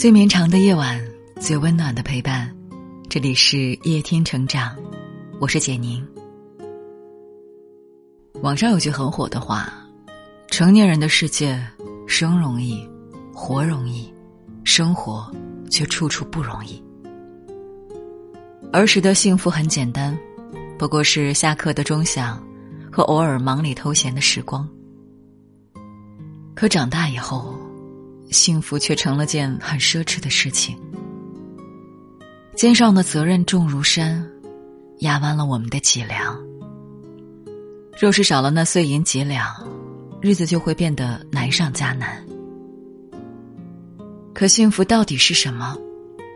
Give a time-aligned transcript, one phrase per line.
[0.00, 0.98] 最绵长的夜晚，
[1.40, 2.50] 最温暖的陪伴。
[3.10, 4.74] 这里是夜听成长，
[5.38, 6.02] 我是简宁。
[8.40, 9.70] 网上有句很火的话
[10.48, 11.62] ：“成年人的世界，
[12.06, 12.82] 生容易，
[13.34, 14.10] 活容易，
[14.64, 15.30] 生活
[15.68, 16.82] 却处处不容易。”
[18.72, 20.18] 儿时的幸福很简单，
[20.78, 22.42] 不过是下课的钟响
[22.90, 24.66] 和偶尔忙里偷闲的时光。
[26.54, 27.54] 可长大以后，
[28.30, 30.76] 幸福却成了件很奢侈的事情。
[32.56, 34.28] 肩上的责任重如山，
[34.98, 36.38] 压弯了我们的脊梁。
[37.98, 39.46] 若是少了那碎银几两，
[40.20, 42.24] 日子就会变得难上加难。
[44.34, 45.76] 可幸福到底是什么？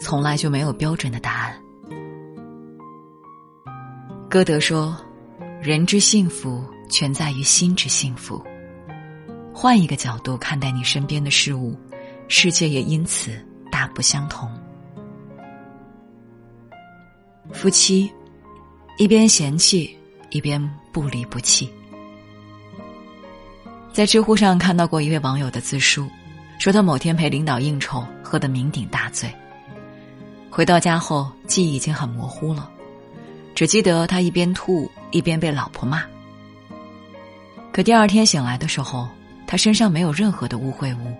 [0.00, 1.56] 从来就没有标准的答案。
[4.28, 4.96] 歌德说
[5.62, 8.42] ：“人之幸福，全在于心之幸福。”
[9.58, 11.74] 换一个角度看待你身边的事物，
[12.28, 14.46] 世界也因此大不相同。
[17.52, 18.12] 夫妻
[18.98, 19.96] 一边嫌弃，
[20.28, 21.72] 一边不离不弃。
[23.94, 26.06] 在知乎上看到过一位网友的自述，
[26.58, 29.34] 说他某天陪领导应酬，喝得酩酊大醉。
[30.50, 32.70] 回到家后，记忆已经很模糊了，
[33.54, 36.02] 只记得他一边吐一边被老婆骂。
[37.72, 39.08] 可第二天醒来的时候，
[39.46, 41.14] 他身上没有任何的污秽物，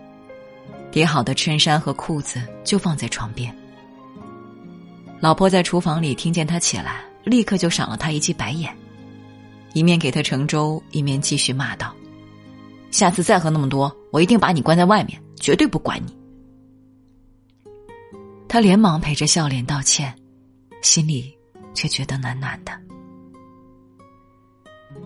[0.91, 3.55] 叠好的衬衫和裤子就放在床边。
[5.21, 8.77] 老婆在厨房里听见他起来，立刻就赏了他一记白眼，
[9.73, 11.95] 一面给他盛粥，一面继续骂道
[12.91, 16.15] ：“下次再喝那么多，我一定把你关在外面，绝对不管你。”
[18.49, 20.15] 他连忙陪着笑脸道歉，
[20.83, 21.35] 心里
[21.75, 22.73] 却觉得暖暖的。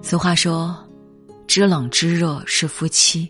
[0.03, 0.90] 俗话说。
[1.51, 3.29] 知冷知热是夫妻。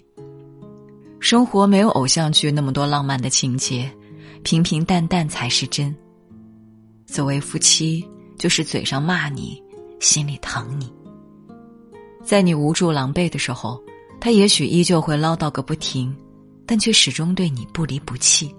[1.21, 3.91] 生活没有偶像剧那么多浪漫的情节，
[4.43, 5.97] 平平淡淡才是真。
[7.07, 8.07] 所谓夫妻，
[8.37, 9.59] 就是嘴上骂你，
[10.01, 10.93] 心里疼你。
[12.23, 13.83] 在你无助狼狈的时候，
[14.21, 16.15] 他也许依旧会唠叨个不停，
[16.67, 18.55] 但却始终对你不离不弃。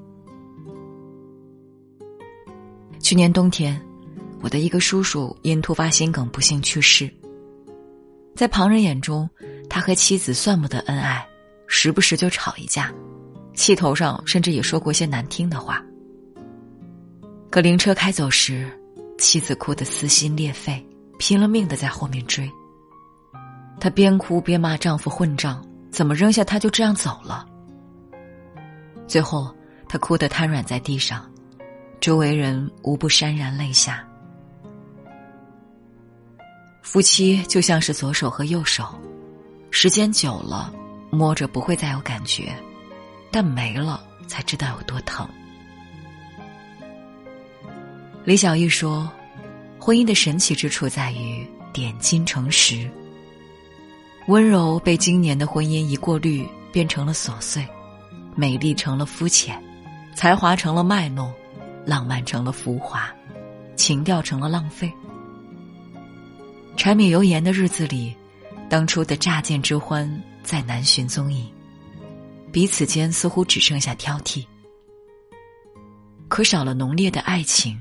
[3.00, 3.80] 去年冬天，
[4.42, 7.08] 我的一个叔叔因突发心梗不幸去世。
[8.34, 9.30] 在旁人眼中，
[9.72, 11.26] 他和妻子算不得恩爱，
[11.66, 12.94] 时不时就吵一架，
[13.54, 15.82] 气头上甚至也说过些难听的话。
[17.50, 18.70] 可灵车开走时，
[19.18, 20.86] 妻子哭得撕心裂肺，
[21.18, 22.52] 拼了命的在后面追。
[23.80, 27.48] 她边哭边骂丈夫混账，怎么扔下他就这样走了？
[29.08, 29.56] 最后，
[29.88, 31.26] 她哭得瘫软在地上，
[32.02, 34.06] 周围人无不潸然泪下。
[36.82, 39.00] 夫妻就像是左手和右手。
[39.74, 40.72] 时间久了，
[41.10, 42.54] 摸着不会再有感觉，
[43.32, 45.28] 但没了才知道有多疼。
[48.26, 49.10] 李小艺说
[49.80, 52.88] ：“婚姻的神奇之处在于点金成石。
[54.28, 57.64] 温柔被今年的婚姻一过滤，变成了琐碎；
[58.36, 59.56] 美丽成了肤浅；
[60.14, 61.32] 才华成了卖弄；
[61.86, 63.00] 浪漫成了浮华；
[63.76, 64.92] 情调成了浪费。
[66.78, 68.14] 柴米油盐的日子里。”
[68.72, 70.10] 当初的乍见之欢
[70.44, 71.46] 再难寻踪影，
[72.54, 74.46] 彼此间似乎只剩下挑剔。
[76.30, 77.78] 可少了浓烈的爱情，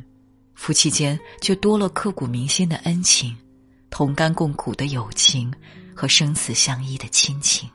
[0.56, 3.36] 夫妻间却多了刻骨铭心的恩情，
[3.88, 5.54] 同甘共苦的友情
[5.94, 7.70] 和生死相依的亲情。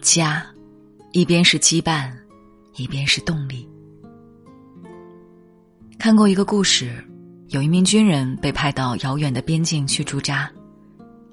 [0.00, 0.44] 家，
[1.12, 2.12] 一边是羁绊，
[2.74, 3.68] 一边是动力。
[5.96, 7.08] 看过一个故事。
[7.54, 10.50] 有一名军人被派到遥远的边境去驻扎，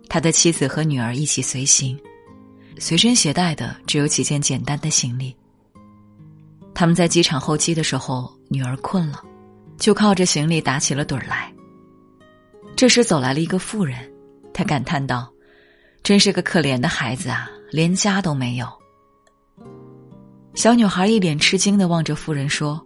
[0.07, 1.99] 他的妻子和女儿一起随行，
[2.77, 5.35] 随身携带的只有几件简单的行李。
[6.75, 9.19] 他们在机场候机的时候，女儿困了，
[9.79, 11.51] 就靠着行李打起了盹儿来。
[12.75, 13.97] 这时走来了一个妇人，
[14.53, 15.27] 她感叹道
[16.03, 18.67] ：“真是个可怜的孩子啊，连家都没有。”
[20.53, 22.79] 小女孩一脸吃惊的望着妇人说：“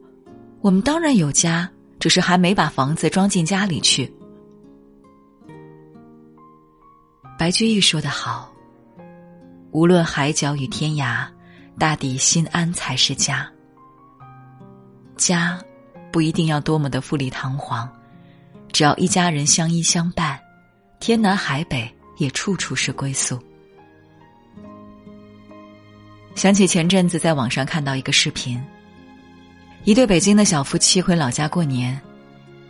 [0.64, 1.70] 我们当然有家。”
[2.06, 4.14] 只是还没把房子装进家里去。
[7.36, 8.54] 白居易说得好
[9.74, 11.28] ：“无论海角与天涯，
[11.80, 13.52] 大抵心安才是家。”
[15.18, 15.60] 家
[16.12, 17.92] 不一定要多么的富丽堂皇，
[18.72, 20.40] 只要一家人相依相伴，
[21.00, 23.40] 天南海北也处处是归宿。
[26.36, 28.64] 想起前阵子在网上看到一个视频。
[29.86, 32.02] 一对北京的小夫妻回老家过年，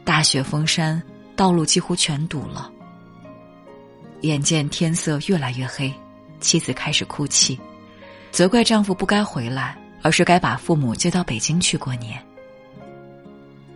[0.03, 1.01] 大雪封山，
[1.33, 2.69] 道路几乎全堵了。
[4.23, 5.93] 眼见天色越来越黑，
[6.41, 7.57] 妻子开始哭泣，
[8.31, 12.21] 责怪丈夫不该回来，而是该把父母接到北京去过年。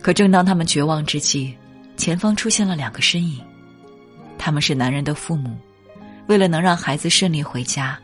[0.02, 1.56] 可正当他们绝望之际，
[1.96, 3.40] 前方出现了两个身影，
[4.38, 5.58] 他们是男人的父母，
[6.28, 7.98] 为了能让孩子顺利回家，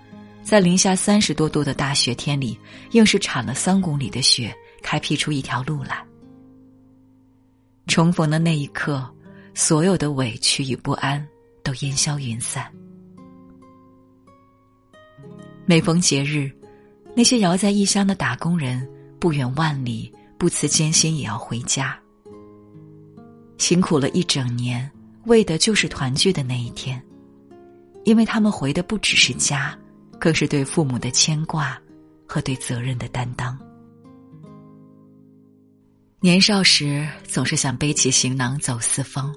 [0.44, 2.58] 在零下三十多度的大雪天里，
[2.92, 4.56] 硬是铲了三公里的雪，
[4.86, 6.06] 开辟出一条路来。
[7.88, 9.04] 重逢的那一刻，
[9.56, 11.28] 所有的委屈与不安
[11.64, 12.72] 都烟消云散。
[15.66, 16.52] 每逢节日，
[17.16, 18.88] 那些遥在异乡的打工人
[19.20, 21.98] 不远万里，不辞艰辛也要回家。
[23.58, 24.90] 辛苦了一整年，
[25.26, 27.04] 为的就是团聚的那一天，
[28.04, 29.76] 因为他们回的不只是家，
[30.20, 31.76] 更是对父母的牵挂
[32.28, 33.58] 和对责任的担当。
[36.26, 39.32] 年少时总是想背起行囊走四方，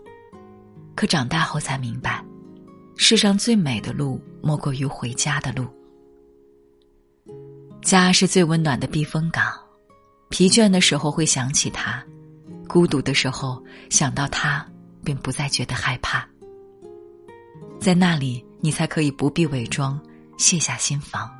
[0.95, 2.25] 可长大后才明白，
[2.97, 5.67] 世上最美的路莫过于回家的路。
[7.83, 9.53] 家是最温暖的避风港，
[10.31, 12.03] 疲倦的时候会想起他，
[12.67, 14.67] 孤独的时候想到他，
[15.05, 16.27] 便不再觉得害怕。
[17.79, 20.01] 在那里，你才可以不必伪装，
[20.39, 21.31] 卸下心防。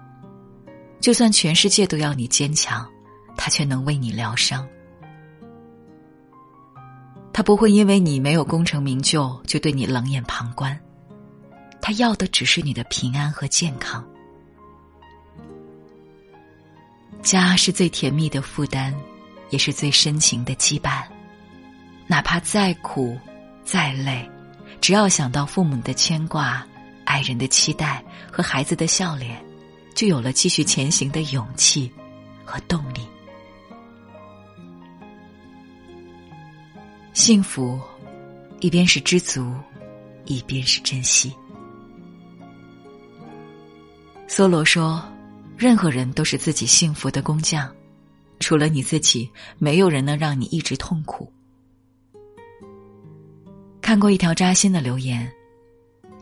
[1.01, 2.87] 就算全世界都要你坚强，
[3.35, 4.69] 他却能为你疗伤。
[7.39, 10.77] 他不会因为你没有功成名就就对你冷眼旁观，
[11.81, 14.05] 他要的只是你的平安和健康。
[17.23, 18.93] 家是最甜蜜的负担，
[19.51, 21.05] 也是最深情的羁绊。
[22.09, 23.17] 哪怕再苦、
[23.63, 24.29] 再累，
[24.81, 26.67] 只要想到父母的牵挂、
[27.05, 29.41] 爱人的期待和孩子的笑脸，
[29.95, 31.89] 就有了继续前行的勇气
[32.45, 33.07] 和动力。
[37.21, 37.81] 幸福，
[38.61, 39.53] 一边是知足，
[40.25, 41.35] 一边是珍惜。
[44.29, 45.03] 梭罗说
[45.59, 47.75] ：“任何人都是自己幸福的工匠，
[48.39, 49.29] 除了你自己，
[49.59, 51.29] 没有人能让你一直痛苦。”
[53.83, 55.29] 看过一条扎心的留言，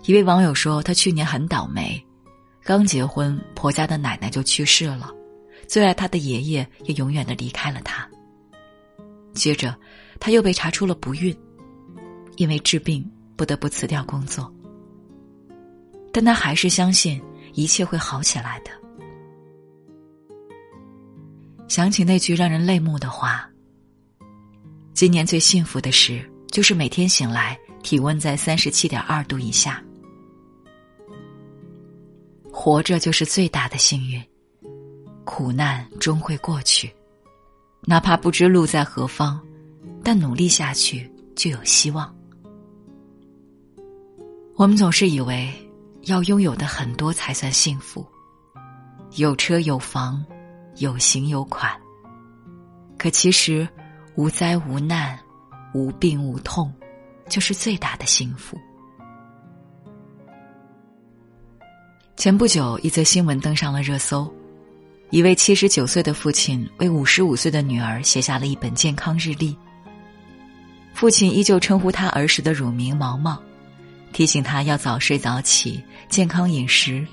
[0.06, 2.02] 一位网友说：“他去年很倒霉，
[2.64, 5.12] 刚结婚，婆家的奶奶就去世了，
[5.68, 8.08] 最爱他的爷爷也永远的离开了他。
[9.36, 9.72] 接着。”
[10.18, 11.36] 他又被查出了不孕，
[12.36, 13.06] 因为治病
[13.36, 14.50] 不得不辞掉工作。
[16.10, 17.22] 但他还是相信
[17.52, 18.70] 一切会好起来的。
[21.68, 23.46] 想起那句让人泪目的话
[24.94, 29.84] ：“今年最幸福的事，就是每天醒来体温在三十七点二度以下。
[32.50, 34.22] 活着就是最大的幸运。
[35.24, 36.90] 苦难终会过去，
[37.86, 39.40] 哪怕不知路在何方。”
[40.04, 42.14] 但努力下去就有希望。
[44.54, 45.52] 我们总是以为
[46.02, 48.06] 要拥有的很多才算幸福，
[49.16, 50.24] 有车有房，
[50.76, 51.76] 有型有款。
[52.96, 53.68] 可其实，
[54.14, 55.18] 无灾无难，
[55.74, 56.72] 无病无痛，
[57.28, 58.56] 就是最大的幸福。
[62.16, 64.32] 前不久，一则新闻登上了热搜：
[65.10, 69.56] 一位七十九岁的父亲为五十五岁的女儿写下了一本健康日历。
[70.92, 73.40] 父亲依旧称呼他儿时的乳名毛毛，
[74.12, 77.06] 提醒他要早睡早起，健康饮食，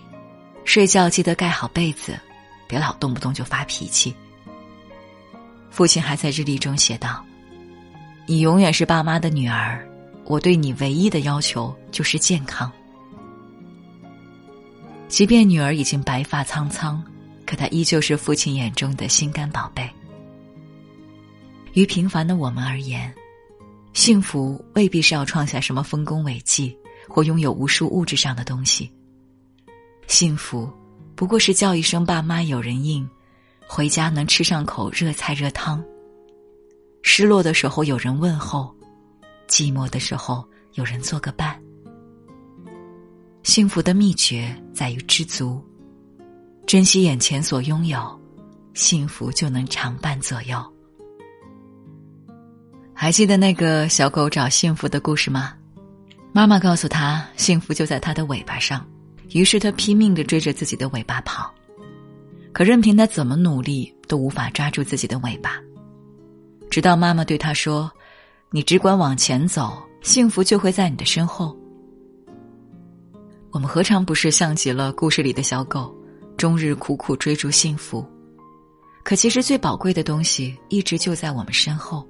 [0.65, 2.17] 睡觉记得盖好被子，
[2.67, 4.13] 别老动不动就发脾气。
[5.69, 7.23] 父亲还在日历中写道
[8.25, 9.87] ：“你永远是爸妈的女儿，
[10.25, 12.71] 我对你唯一的要求就是健康。”
[15.09, 17.03] 即便女儿已经白发苍苍，
[17.53, 19.87] 可他依旧是父亲眼中的心肝宝贝。
[21.73, 23.13] 于平凡的我们而言。
[23.93, 26.75] 幸福未必是要创下什么丰功伟绩，
[27.07, 28.91] 或拥有无数物质上的东西。
[30.07, 30.67] 幸福
[31.13, 33.07] 不过是叫一声爸妈有人应，
[33.67, 35.85] 回家能吃上口热菜热汤。
[37.03, 38.75] 失落的时候有人问候，
[39.47, 40.43] 寂寞的时候
[40.73, 41.61] 有人做个伴。
[43.43, 45.63] 幸福的秘诀在于知足，
[46.65, 48.19] 珍惜眼前所拥有，
[48.73, 50.57] 幸福就能常伴左右。
[52.93, 55.53] 还记得那个小狗找幸福的故事吗？
[56.31, 58.85] 妈妈告诉他，幸福就在它的尾巴上。
[59.33, 61.51] 于是他拼命的追着自己的尾巴跑，
[62.51, 65.59] 可任凭他怎么努力，都无法抓住自己的尾巴。
[66.69, 67.91] 直到妈妈对他说
[68.51, 71.57] ：“你只管往前走，幸福就会在你的身后。”
[73.49, 75.95] 我们何尝不是像极了故事里的小狗，
[76.37, 78.05] 终日苦苦追逐幸福？
[79.03, 82.07] 可其实最宝贵的东西，一直就在我们身后。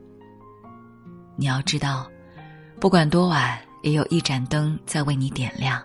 [1.36, 2.10] 你要知道，
[2.80, 5.82] 不管多晚，也有一盏灯在为你点亮；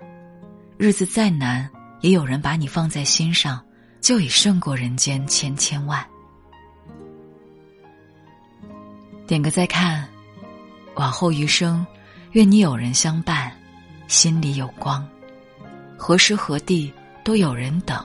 [0.76, 1.68] 日子再难，
[2.02, 3.64] 也有人把你放在心上，
[4.00, 6.04] 就已胜过人间千千万。
[9.26, 10.06] 点个再看，
[10.94, 11.86] 往后余生，
[12.32, 13.50] 愿你有人相伴，
[14.06, 15.06] 心里有光，
[15.96, 16.92] 何时何地
[17.24, 18.04] 都有人等，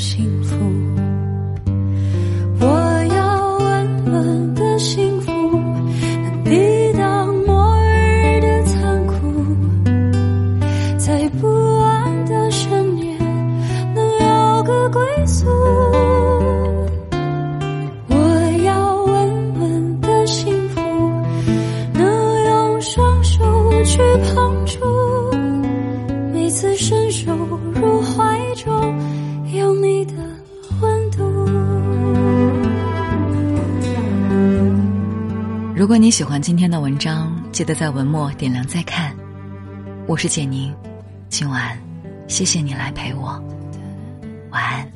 [0.00, 0.59] 幸福。
[35.90, 39.12] 如果你喜欢今天的文章，记得在文末点亮再看。
[40.06, 40.72] 我是简宁，
[41.28, 41.76] 今晚
[42.28, 43.42] 谢谢你来陪我，
[44.52, 44.89] 晚安。